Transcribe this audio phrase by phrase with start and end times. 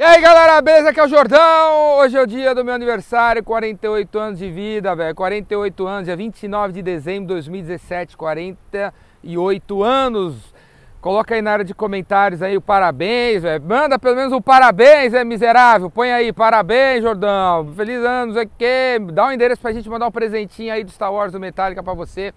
[0.00, 0.88] E aí galera, beleza?
[0.88, 1.98] Aqui é o Jordão.
[1.98, 5.14] Hoje é o dia do meu aniversário, 48 anos de vida, velho.
[5.14, 10.54] 48 anos, dia 29 de dezembro de 2017, 48 anos.
[11.02, 13.62] Coloca aí na área de comentários aí o parabéns, velho.
[13.62, 15.90] Manda pelo menos um parabéns, é miserável.
[15.90, 17.70] Põe aí, parabéns, Jordão.
[17.76, 18.98] Feliz ano, o quê.
[19.12, 21.92] Dá um endereço pra gente mandar um presentinho aí do Star Wars do Metallica pra
[21.92, 22.32] você.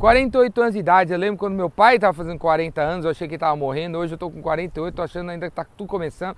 [0.00, 3.28] 48 anos de idade, eu lembro quando meu pai tava fazendo 40 anos, eu achei
[3.28, 3.98] que ele tava morrendo.
[3.98, 6.36] Hoje eu tô com 48, tô achando ainda que tá tudo começando.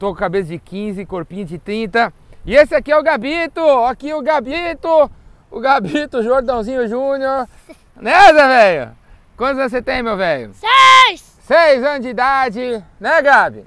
[0.00, 2.10] Tô com cabeça de 15, corpinho de 30.
[2.46, 5.10] E esse aqui é o Gabito, aqui o Gabito,
[5.50, 7.46] o Gabito Jordãozinho Júnior.
[8.00, 8.96] Né, Zé velho?
[9.36, 10.54] Quantos anos você tem, meu velho?
[10.54, 11.38] Seis!
[11.42, 13.66] Seis anos de idade, né, Gabi?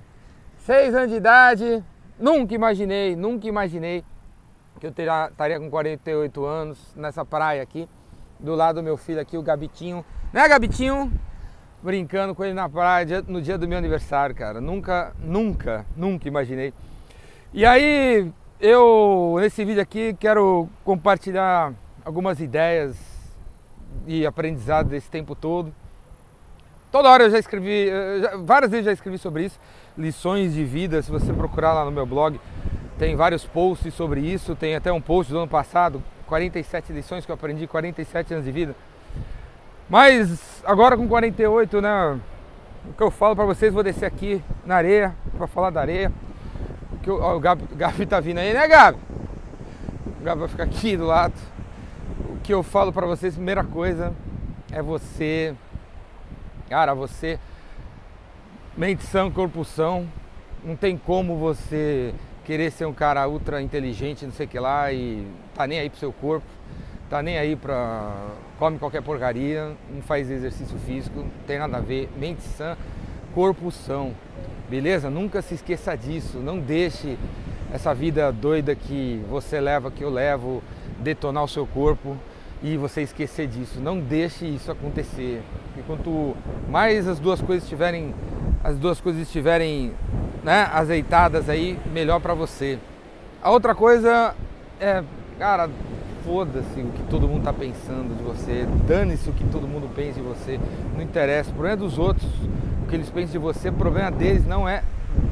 [0.57, 1.83] Seis anos de idade.
[2.17, 4.03] Nunca imaginei, nunca imaginei
[4.79, 7.87] que eu teria, estaria com 48 anos nessa praia aqui,
[8.39, 10.03] do lado do meu filho aqui, o Gabitinho.
[10.31, 11.13] Né, Gabitinho?
[11.83, 14.61] Brincando com ele na praia no dia do meu aniversário, cara.
[14.61, 16.73] Nunca, nunca, nunca imaginei.
[17.53, 21.73] E aí, eu nesse vídeo aqui quero compartilhar
[22.05, 22.95] algumas ideias
[24.07, 25.73] e aprendizado desse tempo todo.
[26.89, 27.89] Toda hora eu já escrevi,
[28.21, 29.59] já, várias vezes já escrevi sobre isso,
[29.97, 31.01] lições de vida.
[31.01, 32.39] Se você procurar lá no meu blog,
[32.97, 34.55] tem vários posts sobre isso.
[34.55, 38.51] Tem até um post do ano passado, 47 lições que eu aprendi, 47 anos de
[38.51, 38.75] vida.
[39.93, 42.19] Mas agora com 48, né?
[42.89, 46.11] O que eu falo para vocês, vou descer aqui na areia para falar da areia.
[47.03, 48.97] Que ó, o Gabi, Gabi tá vindo aí, né, Gabi?
[50.19, 51.35] O Gabi vai ficar aqui do lado.
[52.27, 54.11] O que eu falo para vocês, primeira coisa
[54.71, 55.53] é você,
[56.67, 57.37] cara, você
[58.75, 60.09] mente sã, corpo são.
[60.63, 64.91] Não tem como você querer ser um cara ultra inteligente, não sei o que lá
[64.91, 66.47] e tá nem aí pro seu corpo
[67.13, 68.11] tá nem aí pra.
[68.63, 72.09] Come qualquer porcaria, não faz exercício físico, tem nada a ver.
[72.17, 72.77] Mente sã,
[73.33, 74.13] corpo são.
[74.69, 75.09] Beleza?
[75.09, 76.37] Nunca se esqueça disso.
[76.37, 77.17] Não deixe
[77.73, 80.63] essa vida doida que você leva, que eu levo,
[80.99, 82.15] detonar o seu corpo
[82.63, 83.81] e você esquecer disso.
[83.81, 85.43] Não deixe isso acontecer.
[85.65, 86.33] Porque quanto
[86.69, 88.15] mais as duas coisas estiverem,
[88.63, 89.91] as duas coisas estiverem
[90.41, 92.79] né, azeitadas aí, melhor para você.
[93.41, 94.33] A outra coisa
[94.79, 95.03] é,
[95.37, 95.69] cara,
[96.23, 100.13] foda-se o que todo mundo está pensando de você, dane-se o que todo mundo pensa
[100.13, 100.59] de você,
[100.95, 101.49] não interessa.
[101.49, 102.27] O problema é dos outros,
[102.83, 104.83] o que eles pensam de você, o problema deles não é,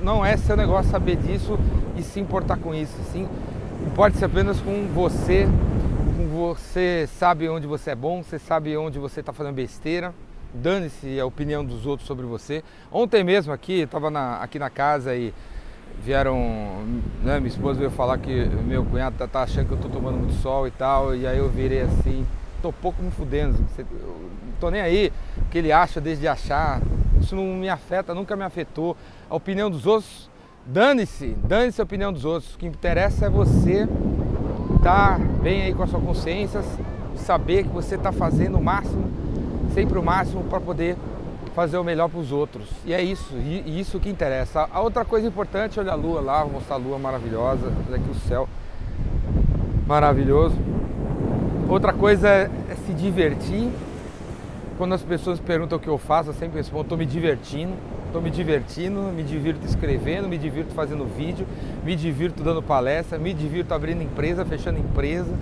[0.03, 1.57] não é seu negócio saber disso
[1.97, 2.95] e se importar com isso.
[3.11, 3.27] Sim,
[3.85, 5.47] importa-se apenas com você,
[6.17, 10.13] com você sabe onde você é bom, você sabe onde você está fazendo besteira.
[10.53, 12.61] Dane-se a opinião dos outros sobre você.
[12.91, 14.09] Ontem mesmo aqui, estava
[14.41, 15.33] aqui na casa e
[16.03, 16.37] vieram,
[17.23, 20.17] né, minha esposa veio falar que meu cunhado tá, tá, achando que eu tô tomando
[20.17, 22.25] muito sol e tal, e aí eu virei assim,
[22.61, 24.15] tô pouco me fudendo, eu
[24.59, 26.81] tô nem aí, o que ele acha desde achar,
[27.19, 28.97] isso não me afeta, nunca me afetou.
[29.29, 30.29] A opinião dos outros,
[30.65, 33.87] dane-se, dane-se a opinião dos outros, o que interessa é você
[34.75, 36.63] estar tá bem aí com a sua consciência,
[37.15, 39.09] saber que você está fazendo o máximo,
[39.73, 40.97] sempre o máximo para poder
[41.55, 42.67] fazer o melhor para os outros.
[42.85, 44.67] E é isso, e isso que interessa.
[44.71, 48.09] A outra coisa importante, olha a lua lá, vou mostrar a lua maravilhosa, olha aqui
[48.09, 48.47] o céu
[49.87, 50.55] maravilhoso.
[51.67, 53.69] Outra coisa é, é se divertir.
[54.77, 57.73] Quando as pessoas perguntam o que eu faço, eu sempre respondo, estou me divertindo.
[58.11, 61.47] Estou me divertindo, me divirto escrevendo, me divirto fazendo vídeo,
[61.81, 65.33] me divirto dando palestra, me divirto abrindo empresa, fechando empresa,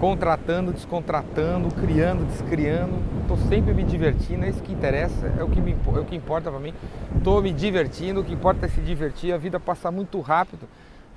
[0.00, 2.94] contratando, descontratando, criando, descriando.
[3.20, 6.16] Estou sempre me divertindo, é isso que interessa, é o que, me, é o que
[6.16, 6.72] importa para mim.
[7.14, 10.66] Estou me divertindo, o que importa é se divertir, a vida passa muito rápido.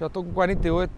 [0.01, 0.91] Já estou com 48,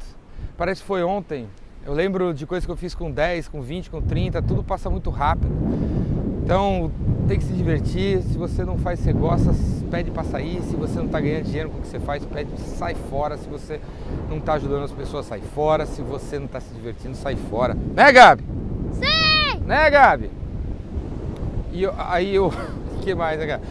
[0.57, 1.47] parece que foi ontem.
[1.85, 4.89] Eu lembro de coisas que eu fiz com 10, com 20, com 30, tudo passa
[4.89, 6.18] muito rápido.
[6.49, 6.91] Então
[7.27, 8.23] tem que se divertir.
[8.23, 9.53] Se você não faz, você gosta,
[9.91, 10.59] pede para sair.
[10.63, 13.37] Se você não está ganhando dinheiro com o que você faz, pede, sai fora.
[13.37, 13.79] Se você
[14.27, 15.85] não está ajudando as pessoas, sai fora.
[15.85, 17.77] Se você não está se divertindo, sai fora.
[17.95, 18.43] Né, Gabi?
[18.93, 19.59] Sim!
[19.63, 20.31] Né, Gabi?
[21.71, 22.47] E eu, aí eu.
[22.47, 22.51] O
[22.99, 23.63] que mais, né, Gabi?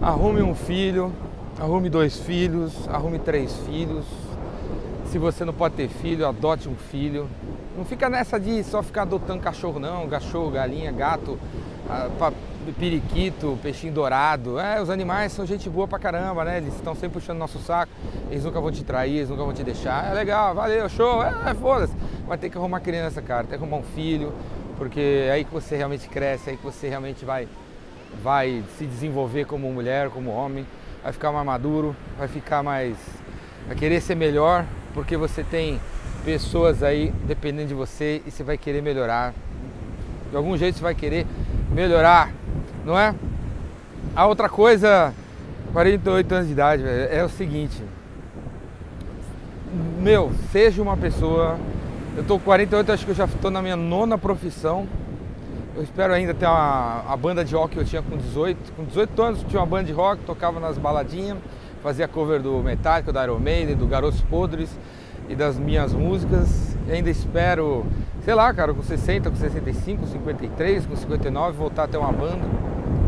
[0.00, 1.12] Arrume um filho,
[1.58, 4.04] arrume dois filhos, arrume três filhos.
[5.10, 7.28] Se você não pode ter filho, adote um filho.
[7.76, 10.08] Não fica nessa de só ficar adotando cachorro, não.
[10.08, 11.38] Cachorro, galinha, gato
[12.72, 14.58] periquito, peixinho dourado.
[14.58, 16.58] É, os animais são gente boa pra caramba, né?
[16.58, 17.92] Eles estão sempre puxando nosso saco,
[18.30, 20.10] eles nunca vão te trair, eles nunca vão te deixar.
[20.10, 21.94] É legal, valeu, show, é, é foda-se.
[22.26, 24.32] Vai ter que arrumar criança, cara, tem que arrumar um filho,
[24.76, 27.48] porque é aí que você realmente cresce, é aí que você realmente vai,
[28.22, 30.66] vai se desenvolver como mulher, como homem,
[31.02, 32.96] vai ficar mais maduro, vai ficar mais.
[33.66, 34.66] vai querer ser melhor,
[34.98, 35.80] porque você tem
[36.24, 39.32] pessoas aí dependendo de você e você vai querer melhorar.
[40.28, 41.24] De algum jeito você vai querer
[41.70, 42.32] melhorar,
[42.84, 43.14] não é?
[44.16, 45.14] A outra coisa,
[45.72, 47.80] 48 anos de idade, é o seguinte,
[50.00, 51.56] meu, seja uma pessoa.
[52.16, 54.88] Eu tô com 48, acho que eu já estou na minha nona profissão.
[55.76, 58.72] Eu espero ainda ter a banda de rock que eu tinha com 18.
[58.72, 61.38] Com 18 anos tinha uma banda de rock, tocava nas baladinhas,
[61.82, 64.70] fazia cover do Metallica, do Iron Maiden, do Garotos Podres
[65.28, 66.76] e das minhas músicas.
[66.86, 67.86] E ainda espero,
[68.24, 72.44] sei lá, cara, com 60, com 65, 53, com 59, voltar a ter uma banda.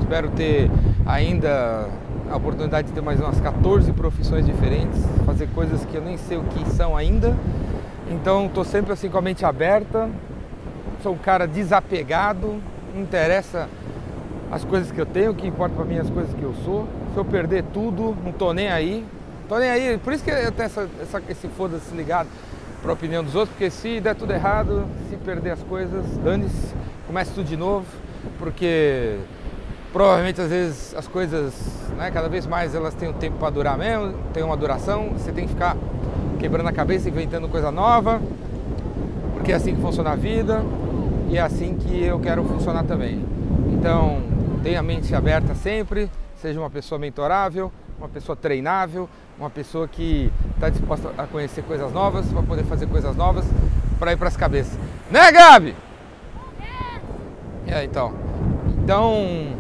[0.01, 0.71] Espero ter
[1.07, 1.89] ainda
[2.31, 6.37] a oportunidade de ter mais umas 14 profissões diferentes, fazer coisas que eu nem sei
[6.37, 7.37] o que são ainda.
[8.11, 10.09] Então estou sempre assim com a mente aberta,
[11.03, 12.61] sou um cara desapegado,
[12.95, 13.69] não interessa
[14.51, 16.55] as coisas que eu tenho, o que importa para mim é as coisas que eu
[16.65, 16.89] sou.
[17.13, 19.07] Se eu perder tudo, não tô nem aí.
[19.49, 22.29] Tô nem aí, por isso que eu tenho essa, essa esse foda-se ligado
[22.81, 26.73] para a opinião dos outros, porque se der tudo errado, se perder as coisas, dane-se,
[27.07, 27.85] comece tudo de novo,
[28.39, 29.17] porque
[29.93, 31.53] provavelmente às vezes as coisas,
[31.97, 35.33] né, cada vez mais elas têm um tempo para durar mesmo, tem uma duração, você
[35.33, 35.77] tem que ficar
[36.39, 38.21] quebrando a cabeça, inventando coisa nova,
[39.35, 40.63] porque é assim que funciona a vida
[41.29, 43.25] e é assim que eu quero funcionar também.
[43.73, 44.23] Então,
[44.63, 49.09] tenha a mente aberta sempre, seja uma pessoa mentorável, uma pessoa treinável,
[49.39, 53.45] uma pessoa que está disposta a conhecer coisas novas, para poder fazer coisas novas,
[53.99, 54.79] para ir para as cabeças.
[55.11, 55.75] Né, Gabi?
[57.67, 58.13] É, então.
[58.83, 59.57] Então,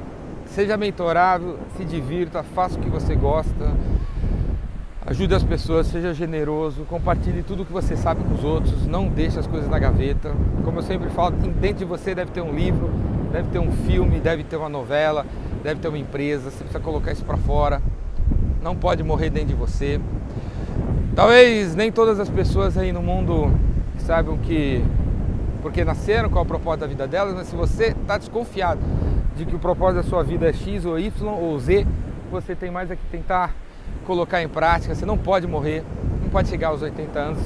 [0.46, 3.72] seja mentorável, se divirta, faça o que você gosta,
[5.06, 9.08] ajude as pessoas, seja generoso, compartilhe tudo o que você sabe com os outros, não
[9.08, 10.34] deixe as coisas na gaveta.
[10.64, 12.90] Como eu sempre falo, dentro de você deve ter um livro,
[13.32, 15.24] deve ter um filme, deve ter uma novela,
[15.62, 17.80] deve ter uma empresa, você precisa colocar isso para fora.
[18.62, 20.00] Não pode morrer dentro de você.
[21.14, 23.50] Talvez nem todas as pessoas aí no mundo
[23.98, 24.84] saibam que
[25.62, 28.80] porque nasceram, qual é o propósito da vida delas, mas se você está desconfiado
[29.36, 31.86] de que o propósito da sua vida é X ou Y ou Z,
[32.30, 33.54] você tem mais é que tentar
[34.06, 34.94] colocar em prática.
[34.94, 35.84] Você não pode morrer,
[36.22, 37.38] não pode chegar aos 80 anos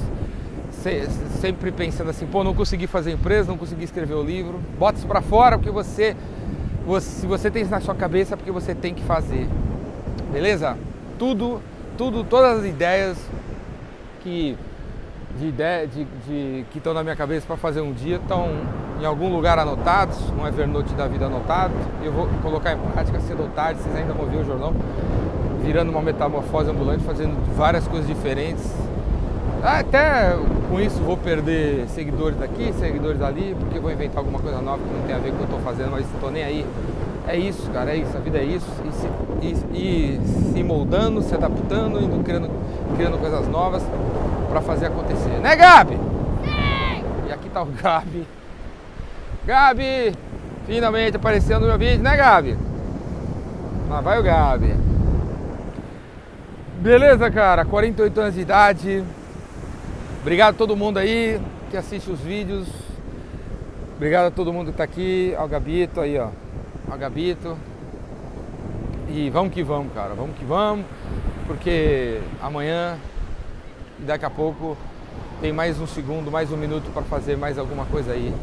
[1.41, 4.59] sempre pensando assim, pô, não consegui fazer empresa, não consegui escrever o livro.
[4.77, 6.15] Bota isso para fora porque você,
[6.85, 9.47] você, se você tem isso na sua cabeça, é porque você tem que fazer.
[10.31, 10.77] Beleza?
[11.17, 11.61] Tudo,
[11.97, 13.17] tudo, todas as ideias
[14.21, 14.57] que
[15.39, 18.49] de ideia de, de, que estão na minha cabeça para fazer um dia estão
[19.01, 21.73] em algum lugar anotados, um Evernote da vida anotado.
[22.03, 24.73] Eu vou colocar em prática cedo ou tarde, vocês ainda vão ver o jornal,
[25.61, 28.63] virando uma metamorfose ambulante, fazendo várias coisas diferentes.
[29.65, 30.37] Até
[30.69, 34.93] com isso vou perder seguidores daqui, seguidores ali, porque vou inventar alguma coisa nova que
[34.93, 36.65] não tem a ver com o que eu estou fazendo, mas estou nem aí.
[37.27, 38.67] É isso, cara, é isso, a vida é isso.
[39.41, 42.49] E se, e, e se moldando, se adaptando, indo criando,
[42.95, 43.81] criando coisas novas
[44.49, 45.39] para fazer acontecer.
[45.41, 45.95] Né, Gabi?
[45.95, 47.03] Sim!
[47.27, 48.27] E aqui tá o Gabi.
[49.47, 50.13] Gabi!
[50.67, 52.55] Finalmente apareceu no meu vídeo, né, Gabi?
[53.89, 54.75] Lá vai o Gabi.
[56.79, 57.65] Beleza, cara?
[57.65, 59.03] 48 anos de idade.
[60.25, 61.39] Obrigado a todo mundo aí
[61.69, 62.67] que assiste os vídeos.
[63.95, 65.35] Obrigado a todo mundo que tá aqui.
[65.37, 66.29] Ao Gabito aí, ó.
[66.89, 67.55] Ao Gabito.
[69.07, 70.15] E vamos que vamos, cara.
[70.15, 70.83] Vamos que vamos.
[71.45, 72.97] Porque amanhã
[73.99, 74.75] daqui a pouco
[75.41, 78.33] tem mais um segundo, mais um minuto para fazer mais alguma coisa aí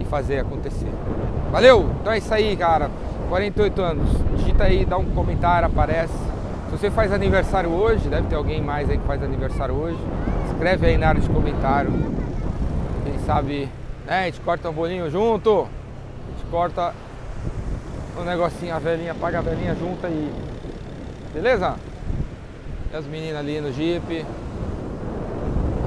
[0.00, 0.90] e fazer acontecer.
[1.52, 1.88] Valeu?
[2.00, 2.90] Então é isso aí, cara.
[3.28, 4.10] 48 anos.
[4.36, 6.18] Digita aí, dá um comentário, aparece.
[6.68, 9.98] Se você faz aniversário hoje, deve ter alguém mais aí que faz aniversário hoje.
[10.60, 11.90] Escreve aí na área de comentário.
[13.02, 13.66] Quem sabe,
[14.06, 14.24] né?
[14.24, 15.62] A gente corta um bolinho junto.
[15.62, 16.92] A gente corta
[18.18, 20.30] um negocinho, a velhinha, paga a velhinha junto aí.
[21.32, 21.76] Beleza?
[22.92, 24.26] E as meninas ali no Jeep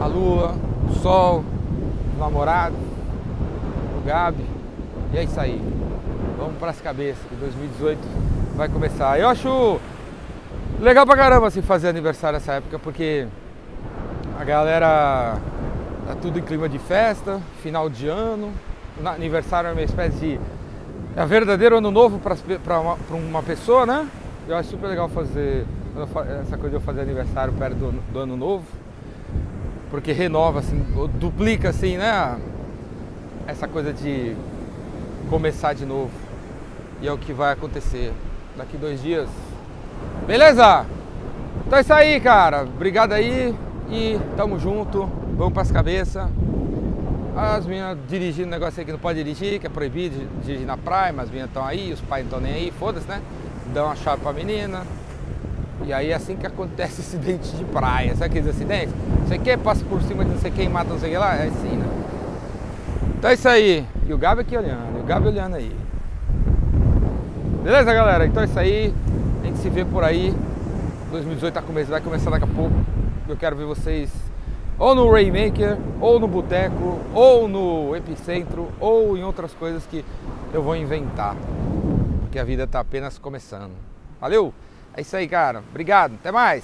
[0.01, 0.55] a lua,
[0.89, 1.45] o sol,
[2.11, 2.79] os namorados,
[3.95, 4.43] o Gabi.
[5.13, 5.61] E é isso aí.
[6.39, 7.99] Vamos para as cabeças, que 2018
[8.55, 9.19] vai começar.
[9.19, 9.79] Eu acho
[10.79, 13.27] legal pra caramba assim, fazer aniversário nessa época, porque
[14.43, 15.37] a galera
[16.05, 18.51] tá tudo em clima de festa, final de ano.
[19.05, 20.39] Aniversário é uma espécie de.
[21.15, 24.05] É verdadeiro ano novo para uma, uma pessoa, né?
[24.45, 25.65] Eu acho super legal fazer
[26.41, 28.65] essa coisa de eu fazer aniversário perto do, do ano novo
[29.89, 30.83] porque renova, assim,
[31.13, 32.37] duplica, assim, né?
[33.47, 34.35] Essa coisa de
[35.29, 36.11] começar de novo.
[37.01, 38.11] E é o que vai acontecer
[38.57, 39.29] daqui dois dias.
[40.27, 40.85] Beleza?
[41.65, 42.63] Então é isso aí, cara.
[42.63, 43.55] Obrigado aí
[43.93, 45.07] e tamo junto.
[45.37, 46.27] Vamos pras cabeças.
[47.35, 51.13] As meninas dirigindo negócio aí que não pode dirigir, que é proibido dirigir na praia,
[51.13, 53.21] mas as meninas estão aí, os pais não estão nem aí, foda-se, né?
[53.73, 54.83] Dão uma chave pra menina,
[55.83, 58.15] e aí é assim que acontece acidente de praia.
[58.15, 58.93] Sabe aqueles acidentes?
[59.27, 61.35] Você quer passa por cima de não sei quem, mata não sei quem lá?
[61.35, 61.87] É assim, né?
[63.17, 63.85] Então é isso aí.
[64.07, 65.75] E o Gabi aqui olhando, e o Gabi olhando aí.
[67.63, 68.27] Beleza, galera?
[68.27, 68.93] Então é isso aí.
[69.41, 70.35] A gente se vê por aí.
[71.09, 72.75] 2018 tá começando, vai começar daqui a pouco.
[73.27, 74.11] Eu quero ver vocês
[74.77, 80.03] ou no Raymaker, ou no Boteco, ou no Epicentro, ou em outras coisas que
[80.51, 81.35] eu vou inventar.
[82.21, 83.71] Porque a vida está apenas começando.
[84.19, 84.53] Valeu?
[84.95, 85.63] É isso aí, cara.
[85.69, 86.15] Obrigado.
[86.15, 86.63] Até mais.